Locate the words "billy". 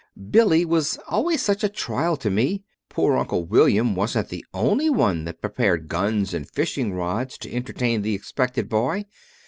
0.17-0.65